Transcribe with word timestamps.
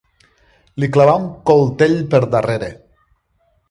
Li 0.85 0.89
clavà 0.95 1.15
un 1.25 1.29
coltell 1.51 1.97
per 2.15 2.25
darrere. 2.37 2.77